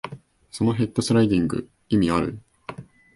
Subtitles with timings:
[0.49, 2.39] そのヘッドスライディング、意味ある？